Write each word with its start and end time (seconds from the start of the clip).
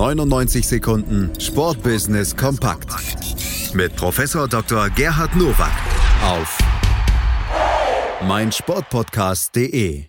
99 0.00 0.66
Sekunden 0.66 1.30
Sportbusiness 1.38 2.34
kompakt 2.34 2.88
mit 3.74 3.94
Professor 3.96 4.48
Dr. 4.48 4.88
Gerhard 4.88 5.36
Nowak 5.36 5.74
auf 6.24 6.58
meinsportpodcast.de. 8.26 10.04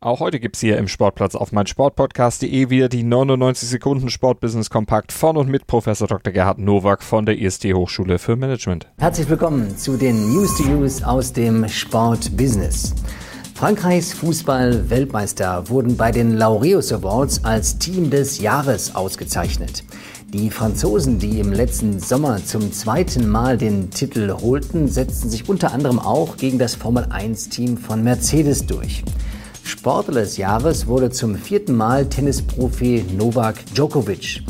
Auch 0.00 0.20
heute 0.20 0.40
gibt 0.40 0.56
es 0.56 0.60
hier 0.62 0.78
im 0.78 0.88
Sportplatz 0.88 1.34
auf 1.34 1.52
meinsportpodcast.de 1.52 2.70
wieder 2.70 2.88
die 2.88 3.02
99 3.02 3.68
Sekunden 3.68 4.08
Sportbusiness 4.08 4.70
Kompakt 4.70 5.12
von 5.12 5.36
und 5.36 5.50
mit 5.50 5.66
Professor 5.66 6.08
Dr. 6.08 6.32
Gerhard 6.32 6.58
Nowak 6.58 7.02
von 7.02 7.26
der 7.26 7.38
IST 7.38 7.66
Hochschule 7.74 8.18
für 8.18 8.34
Management. 8.34 8.86
Herzlich 8.96 9.28
willkommen 9.28 9.76
zu 9.76 9.98
den 9.98 10.32
News 10.32 10.56
to 10.56 10.62
Use 10.62 11.06
aus 11.06 11.34
dem 11.34 11.68
Sportbusiness. 11.68 12.94
Frankreichs 13.60 14.14
Fußball-Weltmeister 14.14 15.68
wurden 15.68 15.94
bei 15.94 16.10
den 16.10 16.38
Laureus 16.38 16.94
Awards 16.94 17.44
als 17.44 17.76
Team 17.76 18.08
des 18.08 18.40
Jahres 18.40 18.94
ausgezeichnet. 18.94 19.84
Die 20.32 20.48
Franzosen, 20.48 21.18
die 21.18 21.40
im 21.40 21.52
letzten 21.52 22.00
Sommer 22.00 22.42
zum 22.42 22.72
zweiten 22.72 23.28
Mal 23.28 23.58
den 23.58 23.90
Titel 23.90 24.32
holten, 24.32 24.88
setzten 24.88 25.28
sich 25.28 25.46
unter 25.46 25.72
anderem 25.72 25.98
auch 25.98 26.38
gegen 26.38 26.58
das 26.58 26.74
Formel-1-Team 26.74 27.76
von 27.76 28.02
Mercedes 28.02 28.64
durch. 28.64 29.04
Sportler 29.62 30.22
des 30.22 30.38
Jahres 30.38 30.86
wurde 30.86 31.10
zum 31.10 31.34
vierten 31.34 31.76
Mal 31.76 32.06
Tennisprofi 32.06 33.04
Novak 33.14 33.56
Djokovic. 33.74 34.40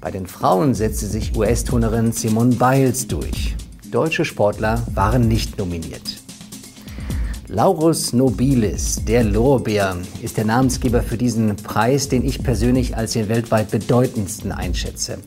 Bei 0.00 0.12
den 0.12 0.28
Frauen 0.28 0.74
setzte 0.74 1.06
sich 1.06 1.36
US-Turnerin 1.36 2.12
Simone 2.12 2.54
Biles 2.54 3.08
durch. 3.08 3.56
Deutsche 3.90 4.24
Sportler 4.24 4.80
waren 4.94 5.26
nicht 5.26 5.58
nominiert. 5.58 6.19
Laurus 7.52 8.12
nobilis, 8.12 9.00
der 9.04 9.24
Lorbeer, 9.24 9.96
ist 10.22 10.36
der 10.36 10.44
Namensgeber 10.44 11.02
für 11.02 11.16
diesen 11.16 11.56
Preis, 11.56 12.08
den 12.08 12.24
ich 12.24 12.44
persönlich 12.44 12.96
als 12.96 13.14
den 13.14 13.28
weltweit 13.28 13.72
bedeutendsten 13.72 14.52
einschätze. 14.52 15.18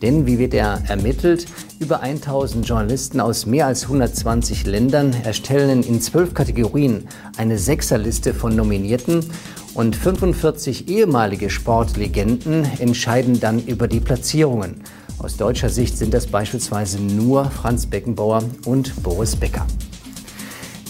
Denn, 0.00 0.24
wie 0.24 0.38
wird 0.38 0.54
er 0.54 0.82
ermittelt, 0.88 1.44
über 1.78 2.00
1000 2.00 2.66
Journalisten 2.66 3.20
aus 3.20 3.44
mehr 3.44 3.66
als 3.66 3.82
120 3.82 4.64
Ländern 4.64 5.14
erstellen 5.22 5.82
in 5.82 6.00
zwölf 6.00 6.32
Kategorien 6.32 7.08
eine 7.36 7.58
Sechserliste 7.58 8.32
von 8.32 8.56
Nominierten 8.56 9.26
und 9.74 9.96
45 9.96 10.88
ehemalige 10.88 11.50
Sportlegenden 11.50 12.66
entscheiden 12.78 13.38
dann 13.38 13.62
über 13.62 13.86
die 13.86 14.00
Platzierungen. 14.00 14.80
Aus 15.18 15.36
deutscher 15.36 15.68
Sicht 15.68 15.98
sind 15.98 16.14
das 16.14 16.26
beispielsweise 16.26 17.02
nur 17.02 17.50
Franz 17.50 17.84
Beckenbauer 17.84 18.44
und 18.64 19.02
Boris 19.02 19.36
Becker. 19.36 19.66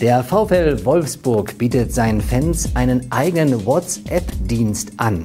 Der 0.01 0.23
VfL 0.23 0.85
Wolfsburg 0.85 1.57
bietet 1.57 1.95
seinen 1.95 2.21
Fans 2.21 2.69
einen 2.75 3.11
eigenen 3.11 3.65
WhatsApp-Dienst 3.65 4.93
an. 4.99 5.25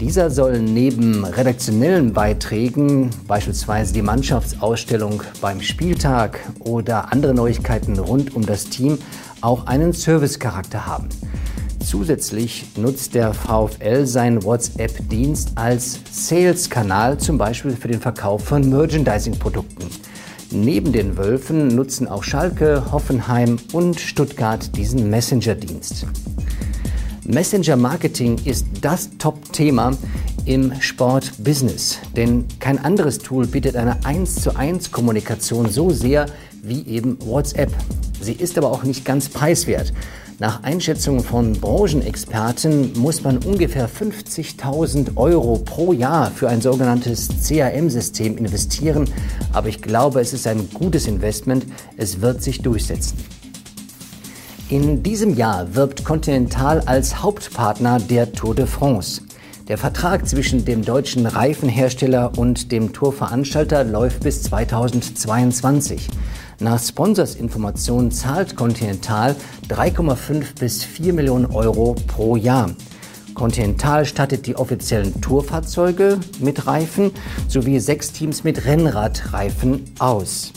Dieser 0.00 0.30
soll 0.30 0.60
neben 0.60 1.26
redaktionellen 1.26 2.14
Beiträgen, 2.14 3.10
beispielsweise 3.26 3.92
die 3.92 4.00
Mannschaftsausstellung 4.00 5.22
beim 5.42 5.60
Spieltag 5.60 6.40
oder 6.60 7.12
andere 7.12 7.34
Neuigkeiten 7.34 7.98
rund 7.98 8.34
um 8.34 8.46
das 8.46 8.64
Team, 8.70 8.96
auch 9.42 9.66
einen 9.66 9.92
Servicecharakter 9.92 10.86
haben. 10.86 11.10
Zusätzlich 11.84 12.64
nutzt 12.78 13.14
der 13.14 13.34
VfL 13.34 14.06
seinen 14.06 14.42
WhatsApp-Dienst 14.42 15.52
als 15.56 16.00
Sales-Kanal, 16.10 17.18
zum 17.18 17.36
Beispiel 17.36 17.72
für 17.72 17.88
den 17.88 18.00
Verkauf 18.00 18.42
von 18.42 18.70
Merchandising-Produkten. 18.70 19.84
Neben 20.50 20.92
den 20.92 21.18
Wölfen 21.18 21.68
nutzen 21.68 22.08
auch 22.08 22.22
Schalke, 22.24 22.90
Hoffenheim 22.90 23.58
und 23.72 24.00
Stuttgart 24.00 24.74
diesen 24.76 25.10
Messenger-Dienst. 25.10 26.06
Messenger-Marketing 27.26 28.38
ist 28.46 28.66
das 28.80 29.10
Top-Thema 29.18 29.92
im 30.46 30.72
Sport-Business, 30.80 31.98
denn 32.16 32.46
kein 32.60 32.82
anderes 32.82 33.18
Tool 33.18 33.46
bietet 33.46 33.76
eine 33.76 34.02
1 34.06 34.36
zu 34.36 34.56
1 34.56 34.90
Kommunikation 34.90 35.68
so 35.68 35.90
sehr 35.90 36.24
wie 36.62 36.86
eben 36.86 37.18
WhatsApp. 37.20 37.70
Sie 38.20 38.32
ist 38.32 38.58
aber 38.58 38.70
auch 38.70 38.82
nicht 38.82 39.04
ganz 39.04 39.28
preiswert. 39.28 39.92
Nach 40.40 40.62
Einschätzungen 40.62 41.24
von 41.24 41.54
Branchenexperten 41.54 42.92
muss 42.96 43.24
man 43.24 43.38
ungefähr 43.38 43.88
50.000 43.88 45.16
Euro 45.16 45.58
pro 45.58 45.92
Jahr 45.92 46.30
für 46.30 46.48
ein 46.48 46.60
sogenanntes 46.60 47.28
CRM-System 47.42 48.36
investieren. 48.36 49.10
Aber 49.52 49.68
ich 49.68 49.82
glaube, 49.82 50.20
es 50.20 50.32
ist 50.32 50.46
ein 50.46 50.68
gutes 50.72 51.08
Investment. 51.08 51.66
Es 51.96 52.20
wird 52.20 52.42
sich 52.42 52.62
durchsetzen. 52.62 53.18
In 54.68 55.02
diesem 55.02 55.34
Jahr 55.34 55.74
wirbt 55.74 56.04
Continental 56.04 56.82
als 56.86 57.22
Hauptpartner 57.22 57.98
der 57.98 58.32
Tour 58.32 58.54
de 58.54 58.66
France. 58.66 59.22
Der 59.66 59.76
Vertrag 59.76 60.28
zwischen 60.28 60.64
dem 60.64 60.84
deutschen 60.84 61.26
Reifenhersteller 61.26 62.32
und 62.36 62.70
dem 62.70 62.92
Tourveranstalter 62.92 63.82
läuft 63.82 64.20
bis 64.20 64.42
2022. 64.44 66.08
Nach 66.60 66.82
Sponsorsinformationen 66.82 68.10
zahlt 68.10 68.56
Continental 68.56 69.36
3,5 69.68 70.58
bis 70.58 70.82
4 70.82 71.12
Millionen 71.12 71.46
Euro 71.46 71.94
pro 72.08 72.34
Jahr. 72.34 72.70
Continental 73.34 74.04
stattet 74.04 74.44
die 74.46 74.56
offiziellen 74.56 75.20
Tourfahrzeuge 75.20 76.18
mit 76.40 76.66
Reifen 76.66 77.12
sowie 77.46 77.78
sechs 77.78 78.10
Teams 78.10 78.42
mit 78.42 78.64
Rennradreifen 78.64 79.84
aus. 80.00 80.52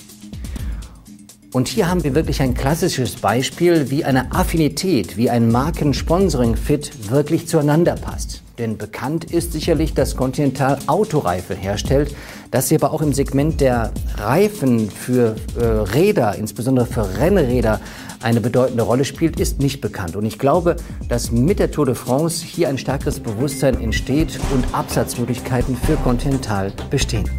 Und 1.54 1.68
hier 1.68 1.88
haben 1.88 2.04
wir 2.04 2.16
wirklich 2.16 2.42
ein 2.42 2.56
klassisches 2.56 3.18
Beispiel, 3.18 3.92
wie 3.92 4.04
eine 4.04 4.32
Affinität, 4.32 5.18
wie 5.18 5.30
ein 5.30 5.52
Markensponsoring-Fit 5.52 7.12
wirklich 7.12 7.48
zueinander 7.48 7.94
passt. 7.94 8.31
Denn 8.58 8.78
bekannt 8.78 9.26
ist 9.26 9.54
sicherlich, 9.54 9.94
dass 9.94 10.16
Continental 10.16 10.78
Autoreifen 10.88 11.56
herstellt, 11.56 12.16
dass 12.52 12.68
sie 12.68 12.76
aber 12.76 12.92
auch 12.92 13.02
im 13.02 13.14
Segment 13.14 13.62
der 13.62 13.92
Reifen 14.18 14.90
für 14.90 15.36
äh, 15.58 15.64
Räder, 15.64 16.36
insbesondere 16.36 16.86
für 16.86 17.18
Rennräder, 17.18 17.80
eine 18.22 18.42
bedeutende 18.42 18.84
Rolle 18.84 19.06
spielt, 19.06 19.40
ist 19.40 19.60
nicht 19.60 19.82
bekannt. 19.82 20.16
Und 20.16 20.26
ich 20.26 20.38
glaube, 20.38 20.76
dass 21.08 21.32
mit 21.32 21.60
der 21.60 21.72
Tour 21.72 21.86
de 21.86 21.96
France 21.96 22.46
hier 22.46 22.70
ein 22.70 22.78
stärkeres 22.78 23.20
Bewusstsein 23.20 23.82
entsteht 23.82 24.40
und 24.54 24.74
Absatzmöglichkeiten 24.74 25.76
für 25.76 25.96
Continental 25.98 26.72
bestehen. 26.90 27.30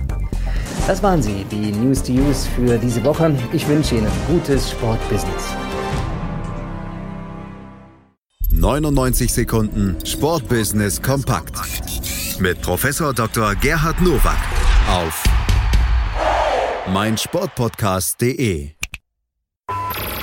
Das 0.87 1.03
waren 1.03 1.23
sie, 1.23 1.45
die 1.51 1.71
News 1.71 2.03
to 2.03 2.13
Use 2.13 2.49
für 2.57 2.77
diese 2.79 3.05
Woche. 3.05 3.33
Ich 3.53 3.69
wünsche 3.69 3.95
Ihnen 3.95 4.09
gutes 4.29 4.73
Sportbusiness. 4.73 5.72
99 8.73 9.31
Sekunden 9.31 9.97
Sportbusiness 10.03 11.03
kompakt 11.03 11.55
mit 12.39 12.63
Professor 12.63 13.13
Dr. 13.13 13.55
Gerhard 13.57 14.01
Nowak 14.01 14.39
auf 14.89 15.23
meinsportpodcast.de. 16.89 18.71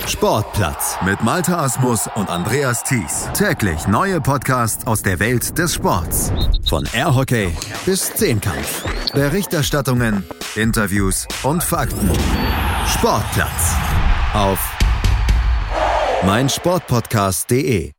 Sportplatz 0.07 0.97
mit 1.05 1.21
Malta 1.21 1.63
Asmus 1.63 2.09
und 2.15 2.27
Andreas 2.31 2.83
Thies. 2.83 3.29
Täglich 3.35 3.87
neue 3.87 4.19
Podcasts 4.19 4.87
aus 4.87 5.03
der 5.03 5.19
Welt 5.19 5.55
des 5.55 5.75
Sports. 5.75 6.31
Von 6.67 6.87
Airhockey 6.93 7.55
bis 7.85 8.11
Zehnkampf. 8.15 8.83
Berichterstattungen, 9.13 10.23
Interviews 10.55 11.27
und 11.43 11.63
Fakten. 11.63 12.09
Sportplatz 12.87 13.75
auf 14.33 14.59
meinsportpodcast.de 16.25 17.91